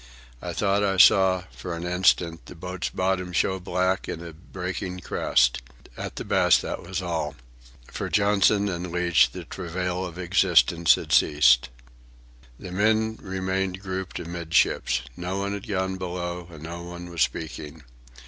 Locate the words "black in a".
3.59-4.33